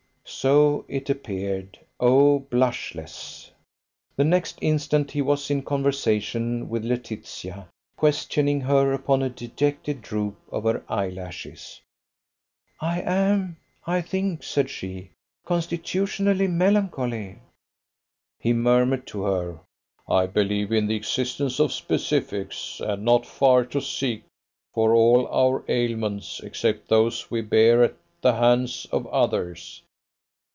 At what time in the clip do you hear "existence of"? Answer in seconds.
20.95-21.73